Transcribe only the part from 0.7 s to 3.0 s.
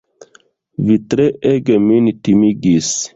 Vi treege min timigis!